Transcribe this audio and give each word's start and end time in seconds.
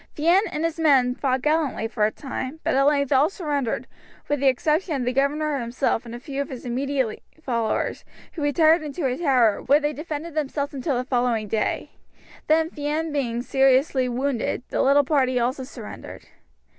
Fienne 0.15 0.47
and 0.51 0.63
his 0.65 0.79
men 0.79 1.13
fought 1.13 1.43
gallantly 1.43 1.87
for 1.87 2.07
a 2.07 2.11
time, 2.11 2.59
but 2.63 2.73
at 2.75 2.87
length 2.87 3.11
all 3.11 3.29
surrendered, 3.29 3.85
with 4.27 4.39
the 4.39 4.47
exception 4.47 4.95
of 4.95 5.05
the 5.05 5.13
governor 5.13 5.59
himself 5.59 6.07
and 6.07 6.15
a 6.15 6.19
few 6.19 6.41
of 6.41 6.49
his 6.49 6.65
immediate 6.65 7.21
followers, 7.39 8.03
who 8.33 8.41
retired 8.41 8.81
into 8.81 9.05
a 9.05 9.15
tower, 9.15 9.61
where 9.61 9.79
they 9.79 9.93
defended 9.93 10.33
themselves 10.33 10.73
until 10.73 10.97
the 10.97 11.03
following 11.03 11.47
day; 11.47 11.91
then 12.47 12.71
Fienne 12.71 13.11
being 13.13 13.43
seriously 13.43 14.09
wounded, 14.09 14.63
the 14.69 14.81
little 14.81 15.03
party 15.03 15.39
also 15.39 15.63
surrendered. 15.63 16.23